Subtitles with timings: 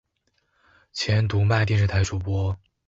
[0.93, 2.57] 前读卖电视台主播。